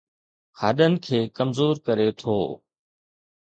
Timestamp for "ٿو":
2.19-2.37